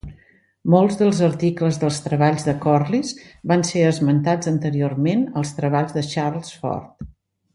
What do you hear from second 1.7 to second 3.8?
dels treballs de Corliss van